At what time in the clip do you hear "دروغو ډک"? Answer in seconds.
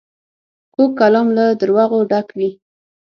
1.61-2.27